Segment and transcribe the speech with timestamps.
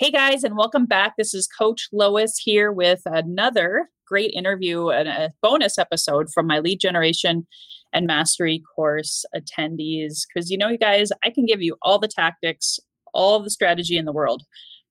[0.00, 1.16] Hey guys, and welcome back.
[1.18, 6.58] This is Coach Lois here with another great interview and a bonus episode from my
[6.58, 7.46] lead generation
[7.92, 10.20] and mastery course attendees.
[10.26, 12.78] Because you know, you guys, I can give you all the tactics,
[13.12, 14.42] all the strategy in the world.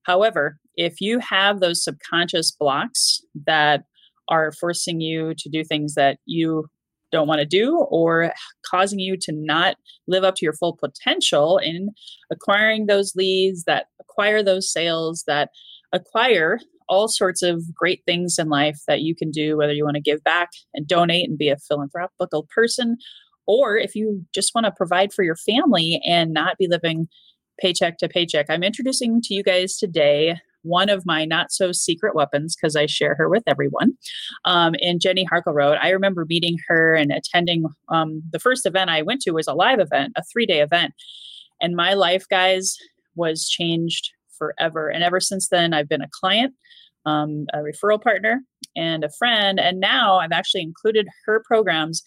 [0.04, 3.86] However, if you have those subconscious blocks that
[4.28, 6.68] are forcing you to do things that you
[7.12, 8.34] don't want to do or
[8.66, 9.76] causing you to not
[10.08, 11.90] live up to your full potential in
[12.32, 15.50] acquiring those leads that acquire those sales that
[15.94, 19.96] acquire all sorts of great things in life that you can do whether you want
[19.96, 22.98] to give back and donate and be a philanthropical person
[23.48, 27.08] or if you just want to provide for your family and not be living
[27.60, 28.46] paycheck to paycheck.
[28.50, 32.86] I'm introducing to you guys today one of my not so secret weapons because I
[32.86, 33.94] share her with everyone.
[34.46, 39.02] Um, and Jenny Harkleroad, I remember meeting her and attending um, the first event I
[39.02, 40.94] went to was a live event, a three day event.
[41.62, 42.76] And my life, guys,
[43.16, 44.90] was changed forever.
[44.90, 46.54] And ever since then, I've been a client,
[47.06, 48.42] um, a referral partner,
[48.76, 49.60] and a friend.
[49.60, 52.04] And now I've actually included her programs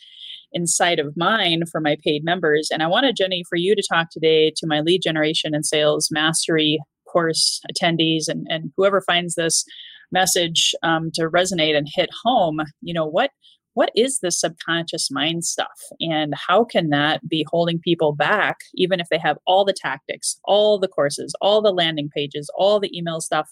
[0.53, 2.69] inside of mine for my paid members.
[2.71, 6.09] And I wanted, Jenny, for you to talk today to my lead generation and sales
[6.11, 6.79] mastery
[7.13, 9.65] course attendees and, and whoever finds this
[10.11, 13.31] message um, to resonate and hit home you know what
[13.75, 15.81] what is this subconscious mind stuff?
[16.01, 20.39] And how can that be holding people back even if they have all the tactics
[20.45, 23.51] all the courses all the landing pages all the email stuff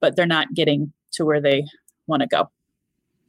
[0.00, 1.64] but they're not getting to where they
[2.06, 2.50] want to go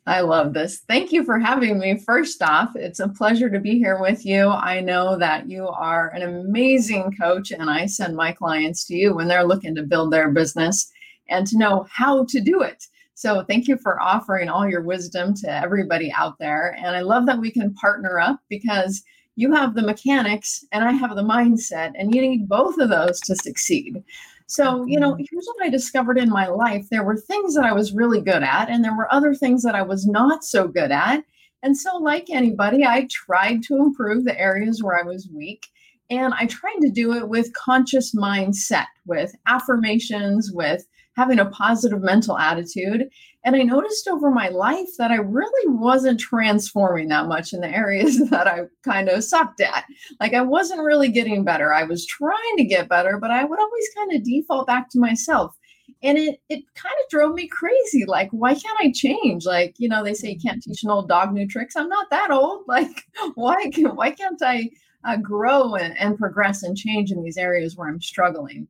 [0.08, 0.80] I love this.
[0.88, 2.00] Thank you for having me.
[2.00, 4.48] First off, it's a pleasure to be here with you.
[4.48, 9.16] I know that you are an amazing coach, and I send my clients to you
[9.16, 10.92] when they're looking to build their business
[11.30, 12.84] and to know how to do it.
[13.14, 16.76] So, thank you for offering all your wisdom to everybody out there.
[16.80, 19.04] And I love that we can partner up because
[19.36, 23.20] you have the mechanics and I have the mindset, and you need both of those
[23.22, 24.04] to succeed.
[24.52, 25.24] So, you know, mm-hmm.
[25.32, 28.44] here's what I discovered in my life there were things that I was really good
[28.44, 31.24] at, and there were other things that I was not so good at.
[31.64, 35.68] And so, like anybody, I tried to improve the areas where I was weak.
[36.10, 40.86] And I tried to do it with conscious mindset, with affirmations, with
[41.16, 43.10] having a positive mental attitude.
[43.44, 47.70] And I noticed over my life that I really wasn't transforming that much in the
[47.70, 49.86] areas that I kind of sucked at.
[50.20, 51.74] Like I wasn't really getting better.
[51.74, 55.00] I was trying to get better, but I would always kind of default back to
[55.00, 55.56] myself.
[56.04, 58.06] And it it kind of drove me crazy.
[58.08, 59.46] Like, why can't I change?
[59.46, 61.76] Like, you know, they say you can't teach an old dog new tricks.
[61.76, 62.64] I'm not that old.
[62.68, 63.04] Like,
[63.36, 64.70] why can why can't I
[65.04, 68.68] uh, grow and, and progress and change in these areas where I'm struggling?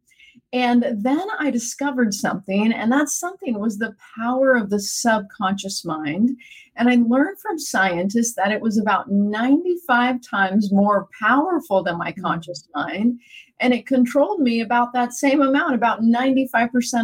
[0.54, 6.32] And then I discovered something, and that something was the power of the subconscious mind.
[6.76, 12.12] And I learned from scientists that it was about 95 times more powerful than my
[12.12, 12.22] mm.
[12.22, 13.20] conscious mind.
[13.62, 16.44] And it controlled me about that same amount, about 95%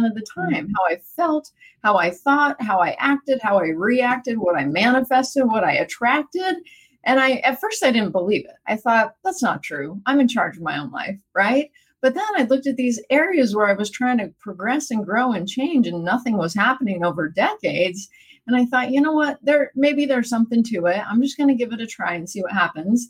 [0.06, 0.34] of the mm.
[0.34, 0.68] time.
[0.76, 1.50] How I felt,
[1.82, 6.56] how I thought, how I acted, how I reacted, what I manifested, what I attracted.
[7.04, 8.56] And I, at first, I didn't believe it.
[8.66, 10.02] I thought, that's not true.
[10.04, 11.70] I'm in charge of my own life, right?
[12.00, 15.32] But then I looked at these areas where I was trying to progress and grow
[15.32, 18.08] and change, and nothing was happening over decades.
[18.46, 19.38] And I thought, you know what?
[19.42, 21.02] There maybe there's something to it.
[21.06, 23.08] I'm just going to give it a try and see what happens.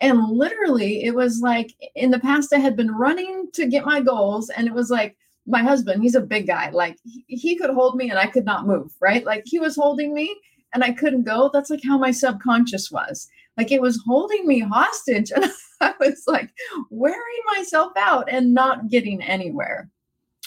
[0.00, 4.00] And literally, it was like in the past, I had been running to get my
[4.00, 5.16] goals, and it was like
[5.48, 6.70] my husband, he's a big guy.
[6.70, 9.24] Like he could hold me and I could not move, right?
[9.24, 10.36] Like he was holding me
[10.74, 11.50] and I couldn't go.
[11.52, 13.28] That's like how my subconscious was.
[13.58, 15.32] Like it was holding me hostage.
[15.80, 16.50] And I was like
[16.90, 19.88] wearing myself out and not getting anywhere.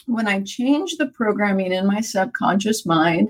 [0.06, 3.30] When I changed the programming in my subconscious mind,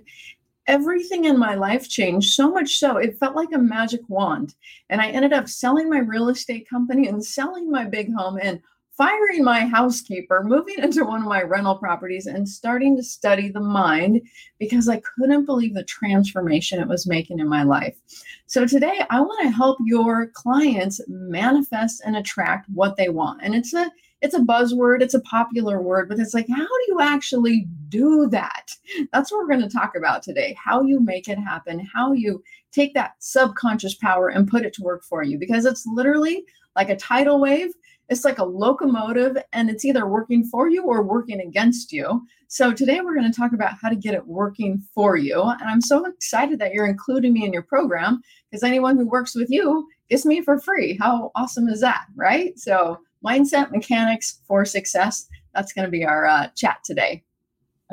[0.65, 4.55] everything in my life changed so much so it felt like a magic wand.
[4.89, 8.61] And I ended up selling my real estate company and selling my big home and
[9.01, 13.59] firing my housekeeper, moving into one of my rental properties, and starting to study the
[13.59, 14.21] mind
[14.59, 17.97] because I couldn't believe the transformation it was making in my life.
[18.45, 23.41] So, today I want to help your clients manifest and attract what they want.
[23.41, 23.89] And it's a
[24.21, 28.27] it's a buzzword, it's a popular word, but it's like, how do you actually do
[28.29, 28.69] that?
[29.11, 30.55] That's what we're going to talk about today.
[30.63, 34.83] How you make it happen, how you take that subconscious power and put it to
[34.83, 36.45] work for you, because it's literally
[36.75, 37.71] like a tidal wave
[38.11, 42.21] it's like a locomotive and it's either working for you or working against you.
[42.49, 45.41] So today we're going to talk about how to get it working for you.
[45.41, 49.33] And I'm so excited that you're including me in your program because anyone who works
[49.33, 50.97] with you gets me for free.
[50.99, 52.59] How awesome is that, right?
[52.59, 55.29] So mindset mechanics for success.
[55.55, 57.23] That's going to be our uh, chat today.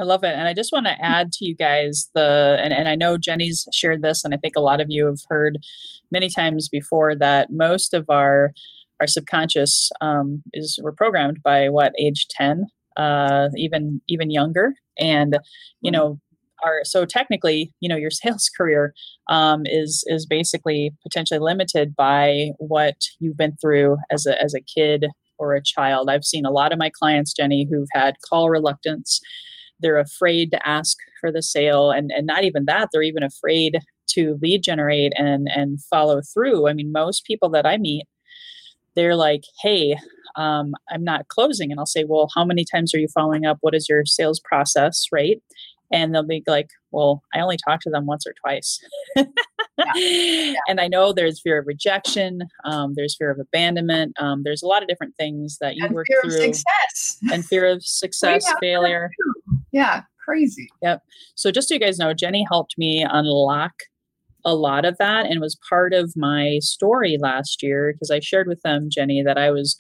[0.01, 0.35] I love it.
[0.35, 3.69] And I just want to add to you guys the, and, and I know Jenny's
[3.73, 5.59] shared this, and I think a lot of you have heard
[6.11, 8.53] many times before that most of our
[9.01, 12.67] our subconscious um, is we're programmed by what age 10
[12.99, 15.39] uh, even even younger, and
[15.81, 15.99] you mm-hmm.
[15.99, 16.21] know
[16.65, 18.93] are so technically you know your sales career
[19.29, 24.61] um, is is basically potentially limited by what you've been through as a as a
[24.61, 25.07] kid
[25.39, 26.11] or a child.
[26.11, 29.21] I've seen a lot of my clients jenny who've had call reluctance.
[29.81, 33.79] They're afraid to ask for the sale and and not even that they're even afraid
[34.09, 36.69] to lead generate and and follow through.
[36.69, 38.07] I mean most people that i meet
[38.99, 39.97] they're like hey
[40.37, 41.71] um, i'm not closing.
[41.71, 43.59] And i'll say well how many times are you following up?
[43.61, 45.07] What is your sales process?
[45.13, 45.41] Right?
[45.91, 48.79] And they'll be like well i only talked to them once or twice.
[49.17, 49.25] Yeah.
[49.79, 50.55] Yeah.
[50.69, 54.67] and i know there's fear of rejection um, there's fear of abandonment um, there's a
[54.67, 57.19] lot of different things that you and work fear through of success.
[57.33, 59.09] and fear of success failure.
[59.73, 60.69] yeah crazy.
[60.83, 61.03] Yep.
[61.37, 63.73] So just so you guys know jenny helped me unlock
[64.45, 68.47] a lot of that and was part of my story last year because i shared
[68.47, 69.77] with them jenny that i was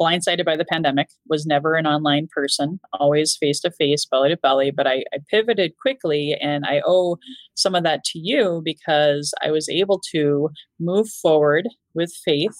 [0.00, 4.36] blindsided by the pandemic, was never an online person, always face to face, belly to
[4.36, 4.70] belly.
[4.70, 7.18] But I, I, pivoted quickly, and I owe
[7.54, 10.50] some of that to you because I was able to
[10.80, 12.56] move forward with faith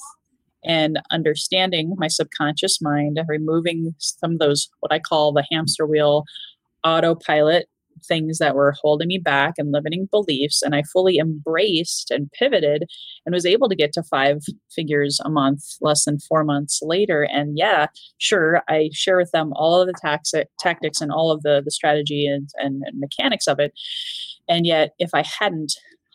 [0.65, 6.25] and understanding my subconscious mind, removing some of those, what I call the hamster wheel
[6.85, 7.69] autopilot
[8.07, 10.63] things that were holding me back and limiting beliefs.
[10.63, 12.85] And I fully embraced and pivoted
[13.25, 17.23] and was able to get to five figures a month less than four months later.
[17.23, 17.87] And yeah,
[18.19, 21.71] sure, I share with them all of the tax- tactics and all of the, the
[21.71, 23.73] strategy and, and, and mechanics of it.
[24.49, 25.75] And yet, if I hadn't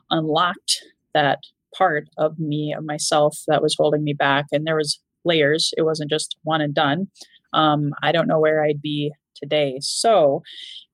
[0.10, 1.40] unlocked that
[1.76, 5.84] part of me, of myself that was holding me back, and there was layers, it
[5.84, 7.08] wasn't just one and done.
[7.54, 9.78] Um, I don't know where I'd be today.
[9.82, 10.42] So,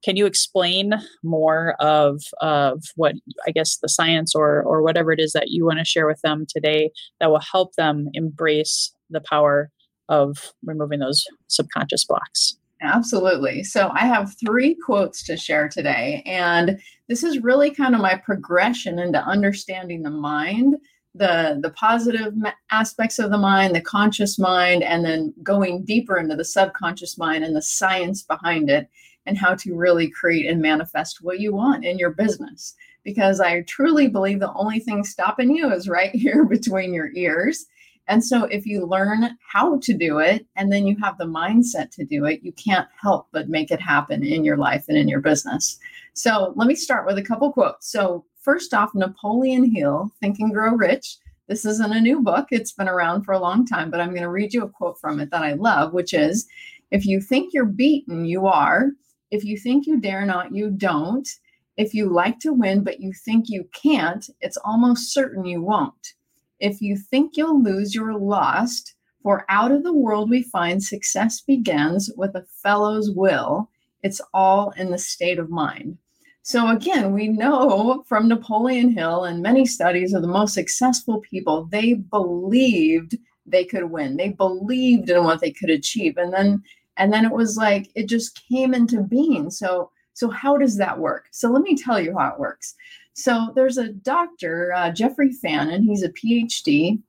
[0.08, 3.16] can you explain more of of what
[3.46, 6.22] I guess the science or or whatever it is that you want to share with
[6.22, 9.70] them today that will help them embrace the power
[10.08, 12.58] of removing those subconscious blocks?
[12.82, 13.64] Absolutely.
[13.64, 16.24] So I have three quotes to share today.
[16.26, 20.76] And this is really kind of my progression into understanding the mind,
[21.16, 22.34] the, the positive
[22.72, 27.44] aspects of the mind, the conscious mind, and then going deeper into the subconscious mind
[27.44, 28.88] and the science behind it
[29.28, 32.74] and how to really create and manifest what you want in your business.
[33.04, 37.66] Because I truly believe the only thing stopping you is right here between your ears.
[38.10, 41.92] And so, if you learn how to do it and then you have the mindset
[41.92, 45.10] to do it, you can't help but make it happen in your life and in
[45.10, 45.78] your business.
[46.14, 47.92] So, let me start with a couple quotes.
[47.92, 51.18] So, first off, Napoleon Hill, Think and Grow Rich.
[51.48, 54.22] This isn't a new book, it's been around for a long time, but I'm going
[54.22, 56.48] to read you a quote from it that I love, which is
[56.92, 58.92] If you think you're beaten, you are.
[59.32, 61.28] If you think you dare not, you don't.
[61.76, 66.14] If you like to win, but you think you can't, it's almost certain you won't.
[66.60, 68.96] If you think you'll lose, you're lost.
[69.22, 73.70] For out of the world we find success begins with a fellow's will.
[74.02, 75.98] It's all in the state of mind.
[76.44, 81.66] So, again, we know from Napoleon Hill and many studies of the most successful people,
[81.66, 84.16] they believed they could win.
[84.16, 86.16] They believed in what they could achieve.
[86.18, 86.64] And then
[86.98, 89.50] and then it was like it just came into being.
[89.50, 91.28] So so how does that work?
[91.32, 92.74] So let me tell you how it works.
[93.14, 95.84] So there's a doctor uh, jeffrey fannin.
[95.84, 97.02] He's a phd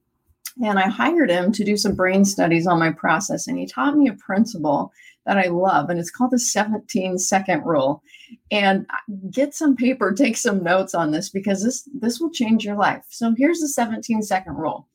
[0.60, 3.46] and i hired him to do some brain studies on my process.
[3.46, 4.92] And he taught me a principle
[5.26, 8.02] that i love and it's called the 17 second rule.
[8.50, 8.86] And
[9.30, 13.04] get some paper take some notes on this because this this will change your life.
[13.08, 14.86] So here's the 17 second rule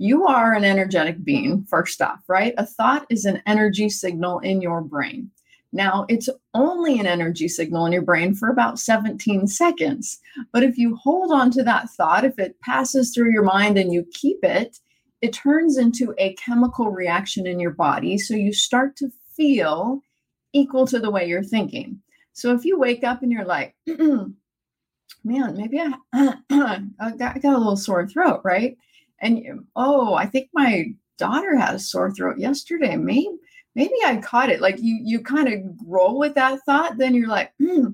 [0.00, 2.54] you are an energetic being, first off, right?
[2.56, 5.30] A thought is an energy signal in your brain.
[5.74, 10.18] Now, it's only an energy signal in your brain for about 17 seconds.
[10.54, 13.92] But if you hold on to that thought, if it passes through your mind and
[13.92, 14.78] you keep it,
[15.20, 18.16] it turns into a chemical reaction in your body.
[18.16, 20.00] So you start to feel
[20.54, 22.00] equal to the way you're thinking.
[22.32, 24.32] So if you wake up and you're like, man,
[25.24, 25.92] maybe I,
[26.50, 28.78] I, got, a little sore throat, right?
[29.20, 30.86] And oh, I think my
[31.18, 32.96] daughter had a sore throat yesterday.
[32.96, 33.28] Maybe
[33.74, 34.60] maybe I caught it.
[34.60, 37.88] Like you you kind of roll with that thought, then you're like, hmm,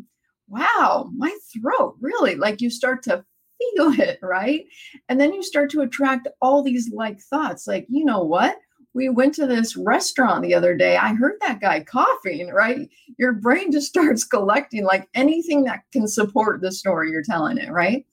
[0.48, 3.24] wow, my throat really like you start to
[3.58, 4.64] feel it, right?
[5.08, 8.56] And then you start to attract all these like thoughts, like, you know what?
[8.94, 10.96] We went to this restaurant the other day.
[10.96, 12.88] I heard that guy coughing, right?
[13.18, 17.70] Your brain just starts collecting like anything that can support the story you're telling it,
[17.70, 18.06] right?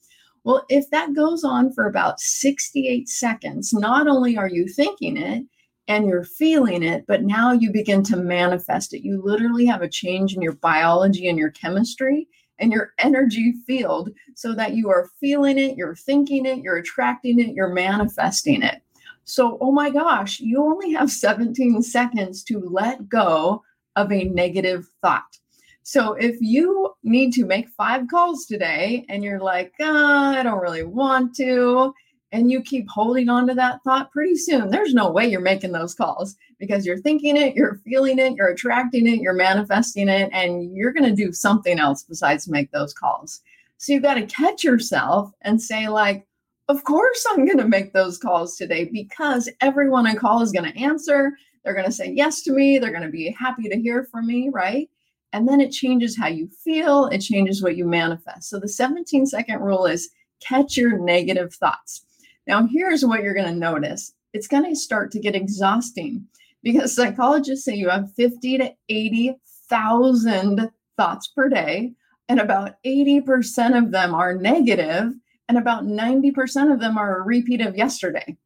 [0.44, 5.44] Well, if that goes on for about 68 seconds, not only are you thinking it
[5.88, 9.02] and you're feeling it, but now you begin to manifest it.
[9.02, 14.10] You literally have a change in your biology and your chemistry and your energy field
[14.34, 18.82] so that you are feeling it, you're thinking it, you're attracting it, you're manifesting it.
[19.24, 23.62] So, oh my gosh, you only have 17 seconds to let go
[23.96, 25.38] of a negative thought.
[25.86, 30.62] So if you need to make five calls today and you're like, oh, I don't
[30.62, 31.92] really want to,
[32.32, 35.72] and you keep holding on to that thought, pretty soon there's no way you're making
[35.72, 40.30] those calls because you're thinking it, you're feeling it, you're attracting it, you're manifesting it,
[40.32, 43.42] and you're going to do something else besides make those calls.
[43.76, 46.26] So you've got to catch yourself and say, like,
[46.68, 50.72] of course I'm going to make those calls today because everyone I call is going
[50.72, 51.32] to answer.
[51.62, 52.78] They're going to say yes to me.
[52.78, 54.88] They're going to be happy to hear from me, right?
[55.34, 58.48] And then it changes how you feel, it changes what you manifest.
[58.48, 60.10] So the 17 second rule is
[60.40, 62.06] catch your negative thoughts.
[62.46, 66.24] Now, here's what you're going to notice it's going to start to get exhausting
[66.62, 71.94] because psychologists say you have 50 to 80,000 thoughts per day,
[72.28, 75.14] and about 80% of them are negative,
[75.48, 78.36] and about 90% of them are a repeat of yesterday.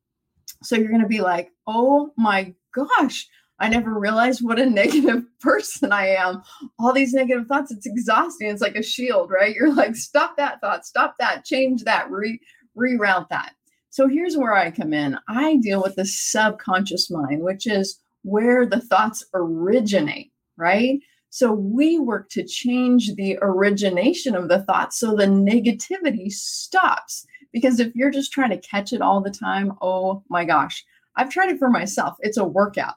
[0.62, 3.28] So you're going to be like, oh my gosh,
[3.60, 6.42] I never realized what a negative person I am.
[6.78, 8.48] All these negative thoughts, it's exhausting.
[8.48, 9.54] It's like a shield, right?
[9.54, 12.40] You're like, stop that thought, stop that, change that, re-
[12.76, 13.54] reroute that.
[13.90, 15.18] So here's where I come in.
[15.28, 21.00] I deal with the subconscious mind, which is where the thoughts originate, right?
[21.30, 27.26] So we work to change the origination of the thoughts so the negativity stops.
[27.52, 30.84] Because if you're just trying to catch it all the time, oh my gosh,
[31.16, 32.16] I've tried it for myself.
[32.20, 32.94] It's a workout.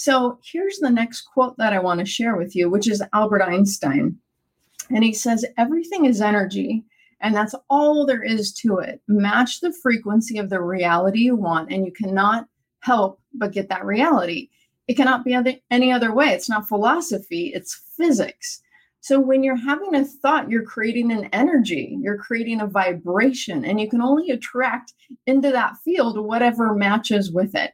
[0.00, 3.42] So here's the next quote that I want to share with you, which is Albert
[3.42, 4.16] Einstein.
[4.88, 6.86] And he says, Everything is energy,
[7.20, 9.02] and that's all there is to it.
[9.08, 12.46] Match the frequency of the reality you want, and you cannot
[12.80, 14.48] help but get that reality.
[14.88, 15.36] It cannot be
[15.70, 16.30] any other way.
[16.30, 18.62] It's not philosophy, it's physics.
[19.00, 23.78] So when you're having a thought, you're creating an energy, you're creating a vibration, and
[23.78, 24.94] you can only attract
[25.26, 27.72] into that field whatever matches with it.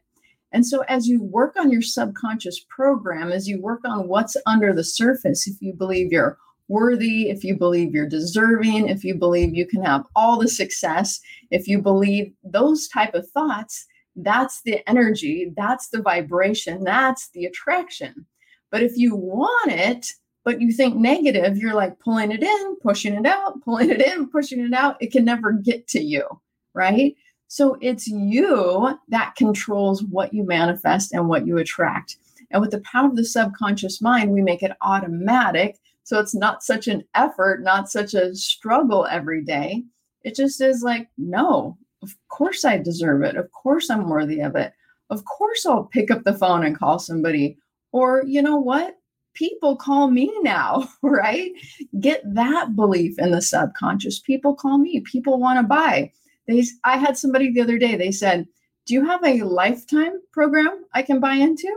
[0.56, 4.72] And so, as you work on your subconscious program, as you work on what's under
[4.72, 9.54] the surface, if you believe you're worthy, if you believe you're deserving, if you believe
[9.54, 11.20] you can have all the success,
[11.50, 13.84] if you believe those type of thoughts,
[14.16, 18.24] that's the energy, that's the vibration, that's the attraction.
[18.70, 20.06] But if you want it,
[20.42, 24.30] but you think negative, you're like pulling it in, pushing it out, pulling it in,
[24.30, 24.96] pushing it out.
[25.02, 26.26] It can never get to you,
[26.72, 27.14] right?
[27.48, 32.16] So it's you that controls what you manifest and what you attract.
[32.50, 36.62] And with the power of the subconscious mind, we make it automatic so it's not
[36.62, 39.82] such an effort, not such a struggle every day.
[40.22, 43.34] It just is like, no, of course I deserve it.
[43.34, 44.72] Of course I'm worthy of it.
[45.10, 47.58] Of course I'll pick up the phone and call somebody.
[47.90, 48.94] Or, you know what?
[49.34, 51.50] People call me now, right?
[51.98, 54.20] Get that belief in the subconscious.
[54.20, 55.00] People call me.
[55.00, 56.12] People want to buy.
[56.48, 58.46] They I had somebody the other day, they said,
[58.86, 61.74] "Do you have a lifetime program I can buy into?"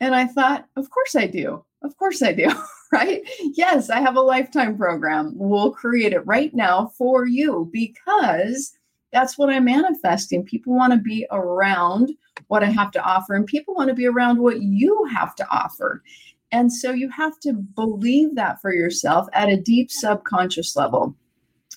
[0.00, 1.64] And I thought, "Of course I do.
[1.82, 2.50] Of course I do."
[2.92, 3.22] right?
[3.54, 5.32] Yes, I have a lifetime program.
[5.36, 8.72] We'll create it right now for you because
[9.12, 10.44] that's what I'm manifesting.
[10.44, 12.12] People want to be around
[12.48, 15.48] what I have to offer, and people want to be around what you have to
[15.50, 16.02] offer.
[16.50, 21.14] And so you have to believe that for yourself at a deep subconscious level.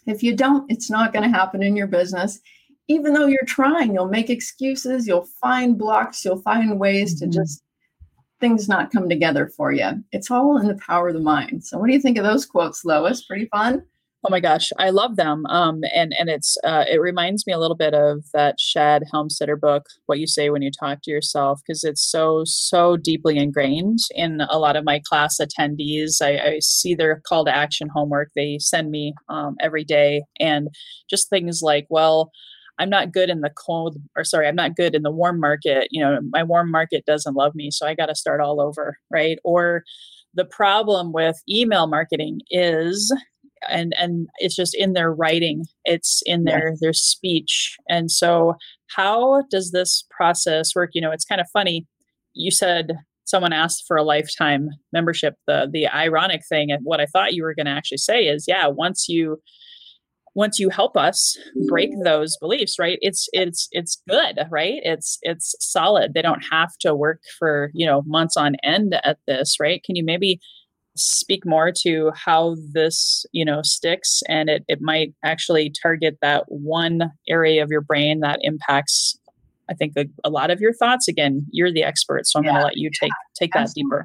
[0.07, 2.39] If you don't, it's not going to happen in your business.
[2.87, 7.31] Even though you're trying, you'll make excuses, you'll find blocks, you'll find ways mm-hmm.
[7.31, 7.63] to just
[8.39, 10.03] things not come together for you.
[10.11, 11.63] It's all in the power of the mind.
[11.63, 13.23] So, what do you think of those quotes, Lois?
[13.23, 13.83] Pretty fun.
[14.23, 15.47] Oh my gosh, I love them.
[15.47, 19.59] Um, and and it's uh, it reminds me a little bit of that Shad Helmstetter
[19.59, 23.97] book, "What You Say When You Talk to Yourself," because it's so so deeply ingrained
[24.11, 26.21] in a lot of my class attendees.
[26.21, 30.67] I, I see their call to action homework they send me um, every day, and
[31.09, 32.29] just things like, well,
[32.77, 35.87] I'm not good in the cold or sorry, I'm not good in the warm market.
[35.89, 38.97] You know, my warm market doesn't love me, so I got to start all over,
[39.09, 39.39] right?
[39.43, 39.83] Or
[40.33, 43.11] the problem with email marketing is
[43.69, 48.55] and and it's just in their writing it's in their their speech and so
[48.95, 50.91] how does this process work?
[50.93, 51.85] You know it's kind of funny
[52.33, 52.91] you said
[53.25, 57.43] someone asked for a lifetime membership the the ironic thing and what i thought you
[57.43, 59.37] were going to actually say is yeah once you
[60.33, 61.37] once you help us
[61.67, 64.79] break those beliefs right it's it's it's good right?
[64.83, 66.13] It's it's solid.
[66.13, 69.83] They don't have to work for you know months on end at this right?
[69.83, 70.39] Can you maybe
[70.95, 76.43] speak more to how this you know sticks and it, it might actually target that
[76.47, 79.17] one area of your brain that impacts
[79.69, 82.51] i think a, a lot of your thoughts again you're the expert so i'm yeah,
[82.51, 84.03] going to let you take take that deeper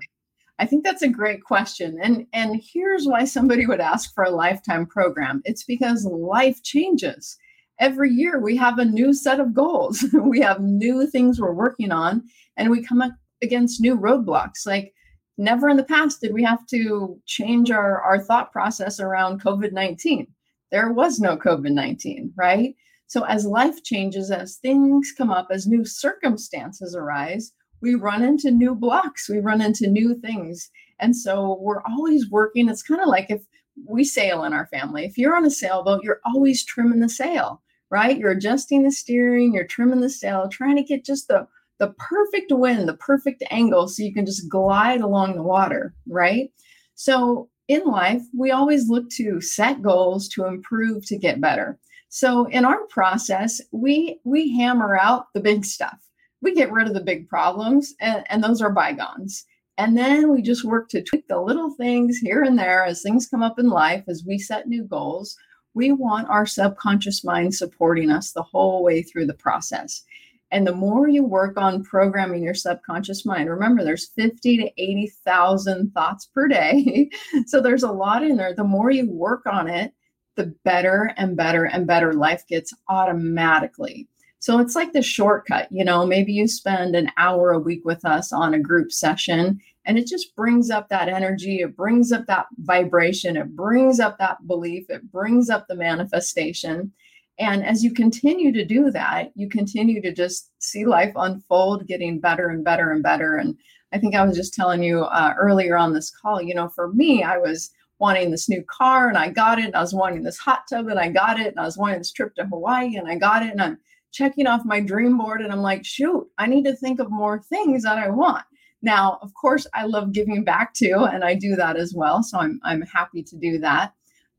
[0.58, 1.98] I think that's a great question.
[2.02, 5.42] And and here's why somebody would ask for a lifetime program.
[5.44, 7.36] It's because life changes.
[7.78, 10.04] Every year we have a new set of goals.
[10.14, 12.22] we have new things we're working on
[12.56, 13.12] and we come up
[13.42, 14.66] against new roadblocks.
[14.66, 14.94] Like
[15.38, 19.72] never in the past did we have to change our, our thought process around COVID
[19.72, 20.26] 19.
[20.70, 22.74] There was no COVID 19, right?
[23.06, 28.50] So, as life changes, as things come up, as new circumstances arise, we run into
[28.50, 30.70] new blocks, we run into new things.
[30.98, 32.68] And so, we're always working.
[32.68, 33.42] It's kind of like if
[33.86, 37.62] we sail in our family, if you're on a sailboat, you're always trimming the sail,
[37.90, 38.18] right?
[38.18, 41.46] You're adjusting the steering, you're trimming the sail, trying to get just the
[41.78, 46.50] the perfect wind, the perfect angle, so you can just glide along the water, right?
[46.94, 51.78] So in life, we always look to set goals to improve to get better.
[52.08, 55.98] So in our process, we we hammer out the big stuff.
[56.40, 59.44] We get rid of the big problems, and, and those are bygones.
[59.78, 63.28] And then we just work to tweak the little things here and there as things
[63.28, 65.36] come up in life, as we set new goals.
[65.74, 70.02] We want our subconscious mind supporting us the whole way through the process.
[70.50, 75.90] And the more you work on programming your subconscious mind, remember there's 50 to 80,000
[75.92, 77.10] thoughts per day.
[77.46, 78.54] so there's a lot in there.
[78.54, 79.92] The more you work on it,
[80.36, 84.06] the better and better and better life gets automatically.
[84.38, 88.04] So it's like the shortcut, you know, maybe you spend an hour a week with
[88.04, 92.26] us on a group session and it just brings up that energy, it brings up
[92.26, 96.92] that vibration, it brings up that belief, it brings up the manifestation.
[97.38, 102.18] And as you continue to do that, you continue to just see life unfold, getting
[102.18, 103.36] better and better and better.
[103.36, 103.56] And
[103.92, 106.92] I think I was just telling you uh, earlier on this call, you know, for
[106.92, 109.66] me, I was wanting this new car and I got it.
[109.66, 111.48] And I was wanting this hot tub and I got it.
[111.48, 113.50] And I was wanting this trip to Hawaii and I got it.
[113.50, 113.78] And I'm
[114.12, 117.42] checking off my dream board and I'm like, shoot, I need to think of more
[117.42, 118.44] things that I want.
[118.82, 122.22] Now, of course, I love giving back too, and I do that as well.
[122.22, 123.92] So I'm I'm happy to do that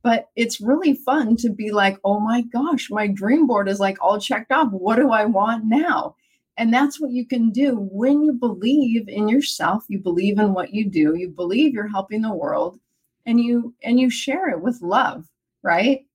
[0.08, 3.98] but it's really fun to be like, oh my gosh, my dream board is like
[4.00, 4.72] all checked off.
[4.72, 6.16] What do I want now?
[6.56, 10.74] And that's what you can do when you believe in yourself, you believe in what
[10.74, 12.80] you do, you believe you're helping the world
[13.26, 15.26] and you and you share it with love,
[15.62, 16.06] right?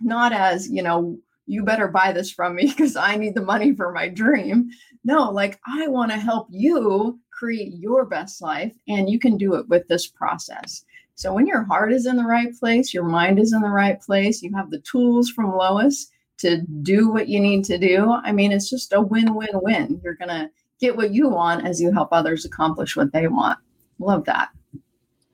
[0.00, 3.74] Not as, you know, you better buy this from me because I need the money
[3.74, 4.70] for my dream.
[5.02, 9.56] No, like I want to help you create your best life and you can do
[9.56, 10.84] it with this process.
[11.14, 14.00] So when your heart is in the right place, your mind is in the right
[14.00, 18.10] place, you have the tools from Lois to do what you need to do.
[18.10, 20.00] I mean, it's just a win win win.
[20.02, 23.58] You're going to get what you want as you help others accomplish what they want.
[23.98, 24.48] Love that.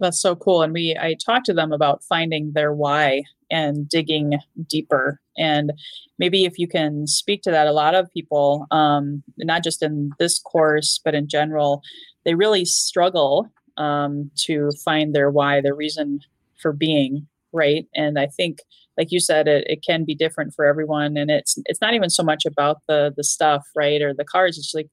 [0.01, 0.63] That's so cool.
[0.63, 4.39] And we, I talked to them about finding their why and digging
[4.69, 5.21] deeper.
[5.37, 5.73] And
[6.19, 10.11] maybe if you can speak to that, a lot of people, um, not just in
[10.19, 11.83] this course, but in general,
[12.25, 16.21] they really struggle um, to find their why, their reason
[16.61, 17.87] for being, right?
[17.95, 18.59] And I think,
[18.99, 22.11] like you said, it, it can be different for everyone, and it's it's not even
[22.11, 24.59] so much about the the stuff, right, or the cars.
[24.59, 24.89] It's like,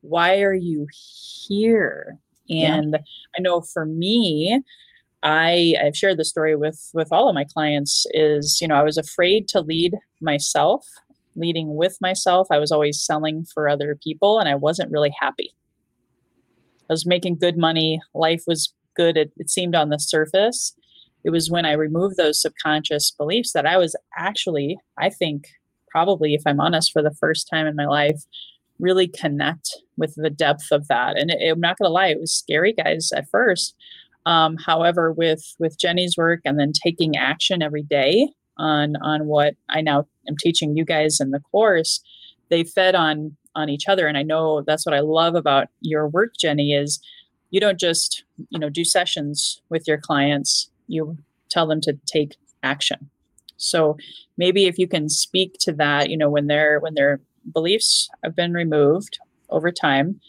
[0.00, 2.18] why are you here?
[2.48, 2.98] And yeah.
[3.38, 4.62] I know for me,
[5.22, 8.06] I I've shared the story with with all of my clients.
[8.14, 10.86] Is you know I was afraid to lead myself,
[11.36, 12.48] leading with myself.
[12.50, 15.52] I was always selling for other people, and I wasn't really happy.
[16.90, 18.00] I was making good money.
[18.14, 19.16] Life was good.
[19.16, 20.74] It, it seemed on the surface.
[21.22, 25.46] It was when I removed those subconscious beliefs that I was actually, I think,
[25.88, 28.22] probably, if I'm honest, for the first time in my life,
[28.80, 31.16] really connect with the depth of that.
[31.16, 33.74] And it, I'm not going to lie, it was scary, guys, at first.
[34.26, 39.54] Um, however, with with Jenny's work and then taking action every day on on what
[39.70, 42.02] I now am teaching you guys in the course,
[42.50, 44.06] they fed on on each other.
[44.06, 47.00] And i know that's what i love about your work jenny is
[47.50, 50.70] you don't just you know do sessions with your clients.
[50.86, 51.18] You
[51.50, 53.10] tell them to take action.
[53.56, 53.96] So
[54.38, 57.20] maybe if you can speak to that you know when their when their
[57.52, 60.20] beliefs have been removed over time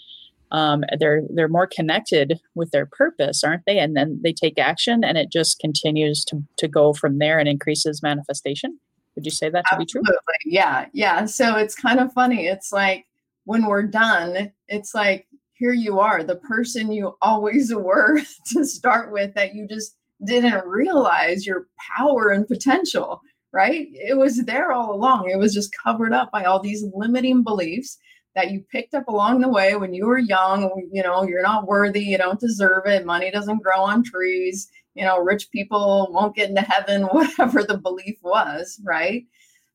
[0.52, 3.80] um, they're they're more connected with their purpose aren't they?
[3.80, 7.48] And then they take action and it just continues to to go from there and
[7.48, 8.80] increases manifestation.
[9.16, 10.02] Would you say that to Absolutely.
[10.02, 10.18] be true?
[10.46, 10.86] Yeah.
[10.94, 11.26] Yeah.
[11.26, 12.48] So it's kind of funny.
[12.48, 13.06] It's like
[13.46, 19.12] when we're done, it's like, here you are, the person you always were to start
[19.12, 23.22] with that you just didn't realize your power and potential,
[23.54, 23.88] right?
[23.94, 25.30] It was there all along.
[25.30, 27.98] It was just covered up by all these limiting beliefs
[28.36, 30.88] that you picked up along the way when you were young.
[30.92, 35.04] You know, you're not worthy, you don't deserve it, money doesn't grow on trees, you
[35.04, 39.26] know, rich people won't get into heaven, whatever the belief was, right?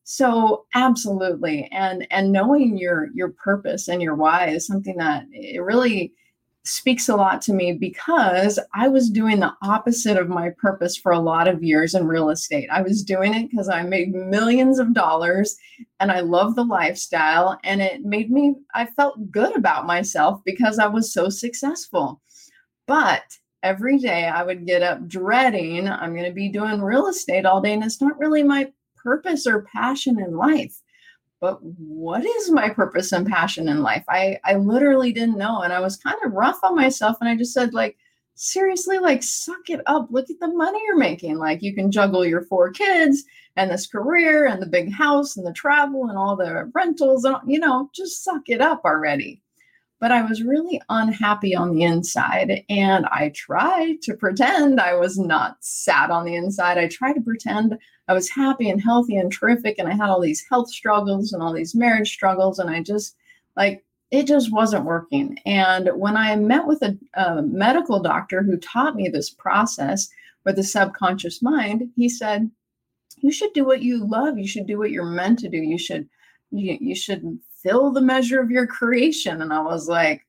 [0.09, 5.61] So absolutely and and knowing your your purpose and your why is something that it
[5.61, 6.15] really
[6.63, 11.11] speaks a lot to me because I was doing the opposite of my purpose for
[11.11, 12.69] a lot of years in real estate.
[12.73, 15.57] I was doing it because I made millions of dollars
[15.99, 20.79] and I love the lifestyle and it made me I felt good about myself because
[20.79, 22.23] I was so successful.
[22.87, 23.25] But
[23.65, 27.61] every day I would get up dreading I'm going to be doing real estate all
[27.61, 28.71] day and it's not really my
[29.07, 30.83] purpose or passion in life.
[31.41, 34.05] But what is my purpose and passion in life?
[34.09, 37.37] I I literally didn't know and I was kind of rough on myself and I
[37.37, 37.97] just said like
[38.35, 40.09] seriously like suck it up.
[40.11, 41.39] Look at the money you're making.
[41.39, 43.23] Like you can juggle your four kids
[43.55, 47.37] and this career and the big house and the travel and all the rentals and
[47.47, 49.43] you know, just suck it up already
[49.99, 52.65] but I was really unhappy on the inside.
[52.69, 56.77] And I tried to pretend I was not sad on the inside.
[56.77, 57.79] I tried to pretend
[58.09, 59.79] I was happy and healthy and terrific.
[59.79, 62.59] And I had all these health struggles and all these marriage struggles.
[62.59, 63.17] And I just,
[63.57, 65.39] like, it just wasn't working.
[65.47, 70.09] And when I met with a, a medical doctor who taught me this process
[70.45, 72.51] with the subconscious mind, he said,
[73.17, 74.39] You should do what you love.
[74.39, 75.57] You should do what you're meant to do.
[75.57, 76.09] You should
[76.51, 79.43] you, you should fill the measure of your creation.
[79.43, 80.27] And i was like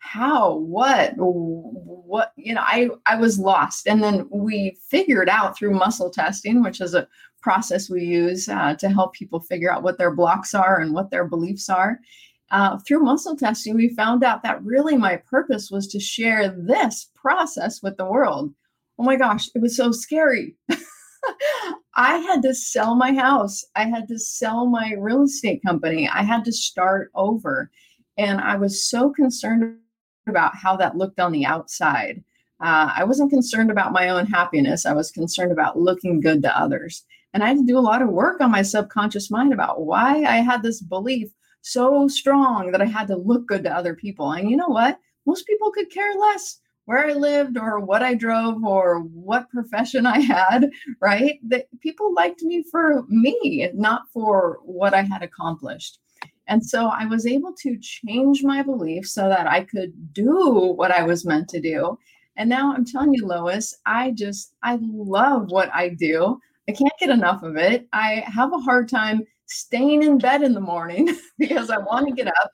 [0.00, 3.86] how what what you know i i was lost.
[3.86, 7.06] And then we figured out through muscle testing which is a
[7.42, 11.10] process we use uh, to help people figure out what their blocks are and what
[11.10, 11.98] their beliefs are
[12.50, 17.10] uh, through muscle testing we found out that really my purpose was to share this
[17.14, 18.52] process with the world.
[18.98, 20.56] Oh my gosh it was so scary
[22.00, 23.62] I had to sell my house.
[23.76, 26.08] I had to sell my real estate company.
[26.08, 27.70] I had to start over.
[28.16, 29.76] And I was so concerned
[30.26, 32.24] about how that looked on the outside.
[32.58, 34.86] Uh, I wasn't concerned about my own happiness.
[34.86, 37.04] I was concerned about looking good to others.
[37.34, 40.24] And I had to do a lot of work on my subconscious mind about why
[40.24, 44.32] I had this belief so strong that I had to look good to other people.
[44.32, 44.98] And you know what?
[45.26, 50.06] Most people could care less where I lived or what I drove or what profession
[50.06, 50.68] I had,
[51.00, 51.38] right?
[51.46, 56.00] That people liked me for me, not for what I had accomplished.
[56.48, 60.90] And so I was able to change my belief so that I could do what
[60.90, 61.96] I was meant to do.
[62.36, 66.40] And now I'm telling you, Lois, I just, I love what I do.
[66.68, 67.86] I can't get enough of it.
[67.92, 72.14] I have a hard time staying in bed in the morning because I want to
[72.14, 72.50] get up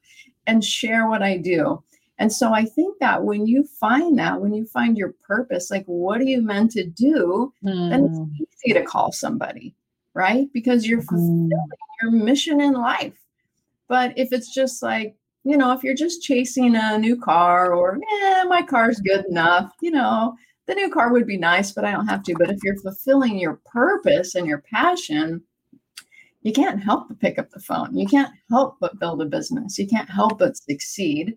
[0.46, 1.82] and share what I do.
[2.18, 5.84] And so I think that when you find that, when you find your purpose, like
[5.84, 7.90] what are you meant to do, mm.
[7.90, 8.32] then it's hmm.
[8.34, 9.74] easy to call somebody,
[10.14, 10.48] right?
[10.52, 12.02] Because you're fulfilling mm.
[12.02, 13.18] your mission in life.
[13.88, 17.98] But if it's just like, you know, if you're just chasing a new car or,
[18.10, 20.34] yeah, my car's good enough, you know,
[20.66, 22.34] the new car would be nice, but I don't have to.
[22.36, 25.42] But if you're fulfilling your purpose and your passion,
[26.42, 27.96] you can't help but pick up the phone.
[27.96, 29.78] You can't help but build a business.
[29.78, 31.36] You can't help but succeed.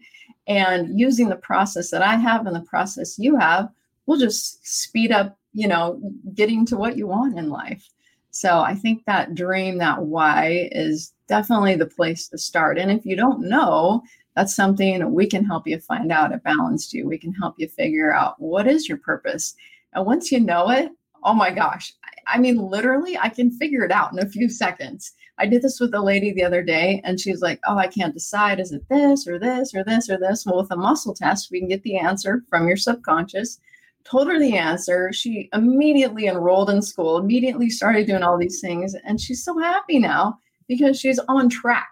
[0.49, 3.69] And using the process that I have and the process you have
[4.07, 6.01] will just speed up, you know,
[6.33, 7.87] getting to what you want in life.
[8.31, 12.77] So I think that dream, that why is definitely the place to start.
[12.77, 14.01] And if you don't know,
[14.35, 17.07] that's something we can help you find out at Balanced You.
[17.07, 19.55] We can help you figure out what is your purpose.
[19.93, 20.91] And once you know it,
[21.23, 21.93] oh my gosh.
[22.29, 25.13] I mean, literally, I can figure it out in a few seconds.
[25.37, 28.13] I did this with a lady the other day, and she's like, Oh, I can't
[28.13, 28.59] decide.
[28.59, 30.45] Is it this or this or this or this?
[30.45, 33.59] Well, with a muscle test, we can get the answer from your subconscious.
[34.03, 35.11] Told her the answer.
[35.13, 39.99] She immediately enrolled in school, immediately started doing all these things, and she's so happy
[39.99, 41.89] now because she's on track,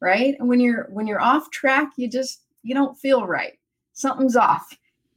[0.00, 0.34] right?
[0.38, 3.58] And when you're when you're off track, you just you don't feel right.
[3.94, 4.66] Something's off.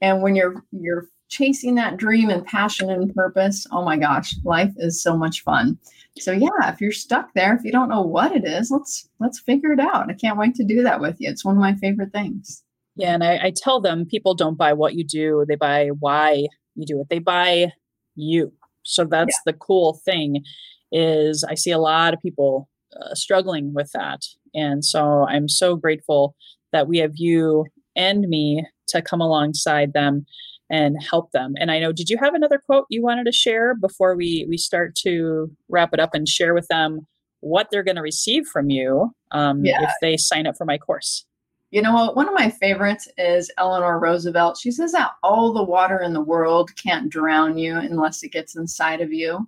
[0.01, 4.73] And when you're you're chasing that dream and passion and purpose, oh my gosh, life
[4.77, 5.77] is so much fun.
[6.17, 9.39] So yeah, if you're stuck there, if you don't know what it is, let's let's
[9.39, 10.09] figure it out.
[10.09, 11.29] I can't wait to do that with you.
[11.29, 12.63] It's one of my favorite things.
[12.95, 16.47] Yeah, and I, I tell them people don't buy what you do; they buy why
[16.75, 17.07] you do it.
[17.09, 17.71] They buy
[18.15, 18.51] you.
[18.83, 19.51] So that's yeah.
[19.51, 20.43] the cool thing.
[20.91, 22.67] Is I see a lot of people
[22.99, 26.35] uh, struggling with that, and so I'm so grateful
[26.73, 30.25] that we have you and me to come alongside them
[30.69, 31.53] and help them.
[31.57, 34.57] And I know, did you have another quote you wanted to share before we we
[34.57, 37.07] start to wrap it up and share with them
[37.41, 39.83] what they're going to receive from you um, yeah.
[39.83, 41.25] if they sign up for my course?
[41.71, 42.15] You know what?
[42.15, 44.57] One of my favorites is Eleanor Roosevelt.
[44.59, 48.55] She says that all the water in the world can't drown you unless it gets
[48.55, 49.47] inside of you.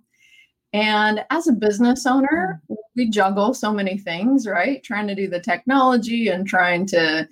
[0.72, 2.62] And as a business owner,
[2.96, 4.82] we juggle so many things, right?
[4.82, 7.28] Trying to do the technology and trying to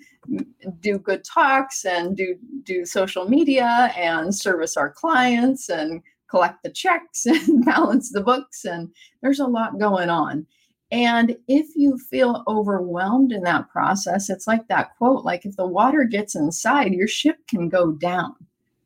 [0.79, 6.69] do good talks and do do social media and service our clients and collect the
[6.69, 8.89] checks and balance the books and
[9.21, 10.45] there's a lot going on.
[10.91, 15.65] And if you feel overwhelmed in that process, it's like that quote like if the
[15.65, 18.35] water gets inside, your ship can go down,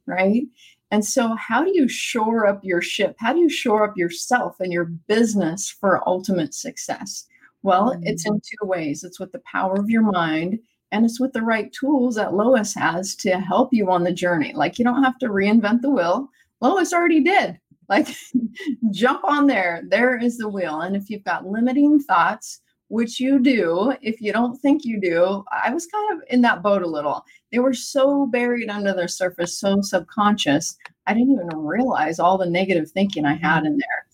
[0.06, 0.44] right?
[0.92, 3.16] And so, how do you shore up your ship?
[3.20, 7.26] How do you shore up yourself and your business for ultimate success?
[7.64, 8.04] Well, mm-hmm.
[8.06, 10.60] it's in two ways it's with the power of your mind
[10.96, 14.54] and it's with the right tools that Lois has to help you on the journey.
[14.56, 16.30] Like you don't have to reinvent the wheel.
[16.62, 17.60] Lois already did.
[17.88, 18.08] Like
[18.90, 19.84] jump on there.
[19.90, 20.82] There is the wheel.
[20.82, 25.44] And if you've got limiting thoughts, which you do, if you don't think you do,
[25.52, 27.24] I was kind of in that boat a little.
[27.52, 30.76] They were so buried under the surface, so subconscious.
[31.06, 33.46] I didn't even realize all the negative thinking I mm-hmm.
[33.46, 34.08] had in there.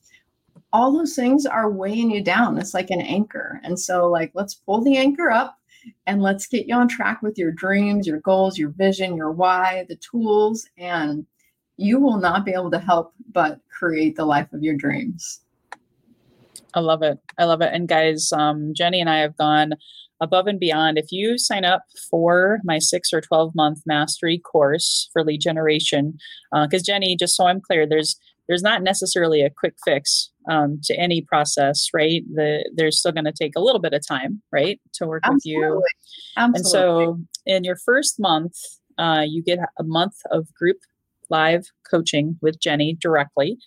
[0.73, 2.57] All those things are weighing you down.
[2.57, 3.61] It's like an anchor.
[3.63, 5.60] And so, like, let's pull the anchor up
[6.05, 9.85] and let's get you on track with your dreams, your goals, your vision, your why,
[9.89, 11.25] the tools, and
[11.77, 15.41] you will not be able to help but create the life of your dreams.
[16.73, 17.19] I love it.
[17.37, 17.73] I love it.
[17.73, 19.73] And guys, um, Jenny and I have gone
[20.21, 20.97] above and beyond.
[20.97, 26.17] If you sign up for my six or 12 month mastery course for lead generation,
[26.51, 30.79] because uh, Jenny, just so I'm clear, there's there's not necessarily a quick fix um,
[30.83, 32.23] to any process, right?
[32.33, 35.69] The, there's still going to take a little bit of time, right, to work Absolutely.
[35.69, 35.83] with you.
[36.37, 36.59] Absolutely.
[36.59, 38.55] And so, in your first month,
[38.97, 40.77] uh, you get a month of group
[41.29, 43.57] live coaching with Jenny directly,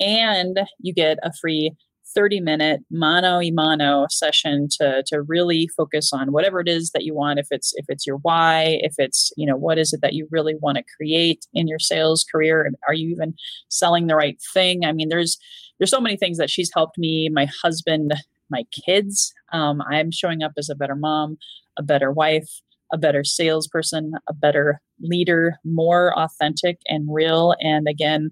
[0.00, 1.72] and you get a free
[2.14, 7.04] 30 minute mano a mano session to to really focus on whatever it is that
[7.04, 10.00] you want if it's if it's your why if it's you know what is it
[10.00, 13.34] that you really want to create in your sales career are you even
[13.68, 14.84] selling the right thing?
[14.84, 15.38] I mean there's
[15.78, 18.14] there's so many things that she's helped me my husband
[18.50, 19.32] my kids.
[19.52, 21.38] Um, i'm showing up as a better mom
[21.78, 22.60] a better wife
[22.92, 28.30] a better salesperson a better leader more authentic and real and again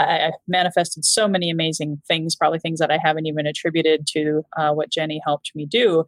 [0.00, 4.42] I, I manifested so many amazing things, probably things that I haven't even attributed to
[4.56, 6.04] uh, what Jenny helped me do.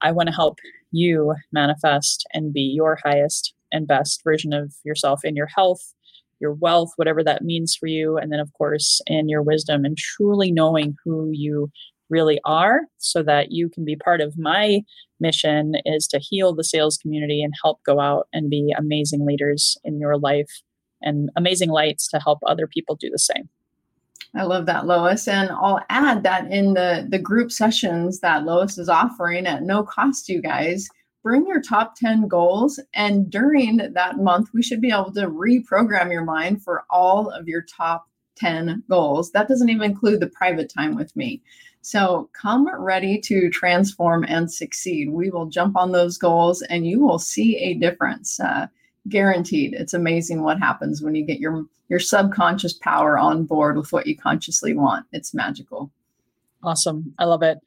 [0.00, 0.58] I want to help
[0.90, 5.94] you manifest and be your highest and best version of yourself in your health,
[6.40, 8.18] your wealth, whatever that means for you.
[8.18, 11.70] And then, of course, in your wisdom and truly knowing who you
[12.10, 14.82] really are so that you can be part of my
[15.18, 19.78] mission is to heal the sales community and help go out and be amazing leaders
[19.84, 20.62] in your life
[21.02, 23.48] and amazing lights to help other people do the same.
[24.34, 25.28] I love that, Lois.
[25.28, 29.82] And I'll add that in the, the group sessions that Lois is offering at no
[29.82, 30.88] cost you guys,
[31.22, 32.80] bring your top 10 goals.
[32.94, 37.46] And during that month, we should be able to reprogram your mind for all of
[37.46, 39.32] your top 10 goals.
[39.32, 41.42] That doesn't even include the private time with me.
[41.82, 45.10] So come ready to transform and succeed.
[45.10, 48.38] We will jump on those goals and you will see a difference.
[48.40, 48.68] Uh,
[49.08, 49.74] guaranteed.
[49.74, 54.06] It's amazing what happens when you get your your subconscious power on board with what
[54.06, 55.06] you consciously want.
[55.12, 55.90] It's magical.
[56.64, 57.12] Awesome.
[57.18, 57.58] I love it.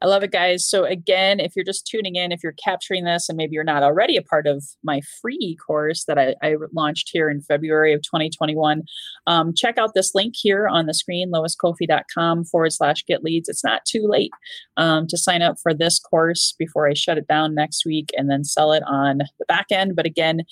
[0.00, 0.68] I love it guys.
[0.68, 3.82] So again if you're just tuning in if you're capturing this and maybe you're not
[3.82, 8.02] already a part of my free course that i, I launched here in february of
[8.02, 8.82] 2021
[9.26, 13.48] um, check out this link here on the screen loiscofi.com forward slash get leads.
[13.48, 14.30] It's not too late
[14.76, 18.30] um, to sign up for this course before i shut it down next week and
[18.30, 19.96] then sell it on the back end.
[19.96, 20.42] But again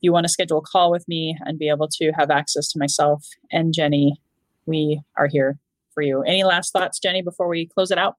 [0.00, 2.78] you want to schedule a call with me and be able to have access to
[2.78, 4.20] myself and Jenny,
[4.66, 5.58] we are here
[5.92, 6.22] for you.
[6.22, 8.16] Any last thoughts, Jenny, before we close it out?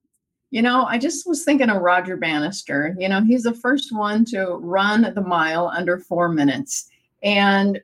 [0.52, 2.94] You know, I just was thinking of Roger Bannister.
[3.00, 6.90] You know, he's the first one to run the mile under four minutes.
[7.24, 7.80] And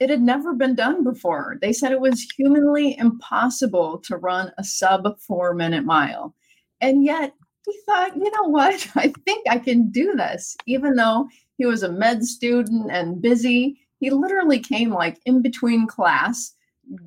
[0.00, 1.58] it had never been done before.
[1.60, 6.34] They said it was humanly impossible to run a sub four minute mile.
[6.80, 7.34] And yet
[7.66, 8.88] he thought, you know what?
[8.94, 13.78] I think I can do this, even though he was a med student and busy.
[14.00, 16.54] He literally came like in between class,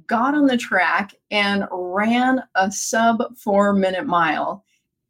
[0.08, 4.64] got on the track, and ran a sub four minute mile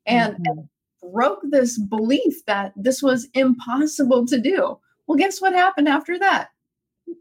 [0.06, 0.60] and, mm-hmm.
[0.60, 0.70] and
[1.12, 4.78] broke this belief that this was impossible to do.
[5.08, 6.50] Well, guess what happened after that?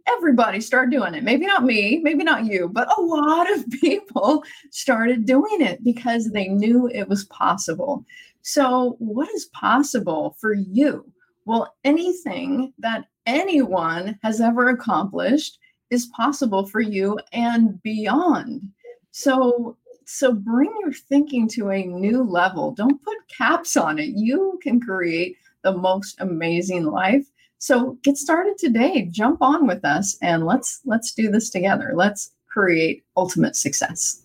[0.06, 1.24] everybody started doing it.
[1.24, 6.30] Maybe not me, maybe not you, but a lot of people started doing it because
[6.30, 8.04] they knew it was possible.
[8.42, 11.04] So, what is possible for you?
[11.50, 15.58] Well, anything that anyone has ever accomplished
[15.90, 18.68] is possible for you and beyond.
[19.10, 22.70] So, so bring your thinking to a new level.
[22.70, 24.10] Don't put caps on it.
[24.14, 27.26] You can create the most amazing life.
[27.58, 29.08] So get started today.
[29.10, 31.94] Jump on with us and let's let's do this together.
[31.96, 34.22] Let's create ultimate success.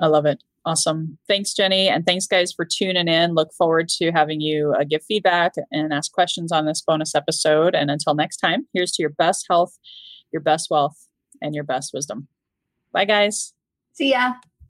[0.00, 0.42] I love it.
[0.66, 1.18] Awesome.
[1.28, 1.88] Thanks, Jenny.
[1.88, 3.34] And thanks, guys, for tuning in.
[3.34, 7.74] Look forward to having you uh, give feedback and ask questions on this bonus episode.
[7.74, 9.76] And until next time, here's to your best health,
[10.32, 11.06] your best wealth,
[11.42, 12.28] and your best wisdom.
[12.92, 13.52] Bye, guys.
[13.92, 14.34] See ya.